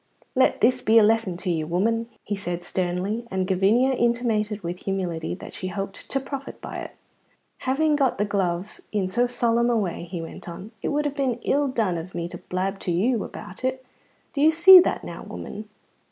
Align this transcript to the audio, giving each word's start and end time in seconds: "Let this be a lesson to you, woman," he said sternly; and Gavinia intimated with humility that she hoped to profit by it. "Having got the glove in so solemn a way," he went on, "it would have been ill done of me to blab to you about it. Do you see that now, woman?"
"Let 0.33 0.61
this 0.61 0.81
be 0.81 0.97
a 0.97 1.03
lesson 1.03 1.37
to 1.37 1.51
you, 1.51 1.67
woman," 1.67 2.09
he 2.23 2.35
said 2.35 2.63
sternly; 2.63 3.27
and 3.29 3.45
Gavinia 3.45 3.91
intimated 3.95 4.63
with 4.63 4.79
humility 4.79 5.35
that 5.35 5.53
she 5.53 5.67
hoped 5.67 6.09
to 6.09 6.19
profit 6.19 6.59
by 6.59 6.77
it. 6.77 6.95
"Having 7.59 7.97
got 7.97 8.17
the 8.17 8.25
glove 8.25 8.81
in 8.91 9.07
so 9.07 9.27
solemn 9.27 9.69
a 9.69 9.77
way," 9.77 10.05
he 10.05 10.19
went 10.19 10.49
on, 10.49 10.71
"it 10.81 10.87
would 10.87 11.05
have 11.05 11.15
been 11.15 11.35
ill 11.43 11.67
done 11.67 11.99
of 11.99 12.15
me 12.15 12.27
to 12.29 12.39
blab 12.39 12.79
to 12.79 12.91
you 12.91 13.23
about 13.23 13.63
it. 13.63 13.85
Do 14.33 14.41
you 14.41 14.49
see 14.49 14.79
that 14.79 15.03
now, 15.03 15.21
woman?" 15.21 15.69